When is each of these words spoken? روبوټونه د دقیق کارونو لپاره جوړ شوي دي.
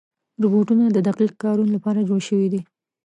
روبوټونه 0.41 0.85
د 0.91 0.97
دقیق 1.07 1.33
کارونو 1.43 1.71
لپاره 1.75 2.05
جوړ 2.09 2.21
شوي 2.29 2.47
دي. 2.53 2.61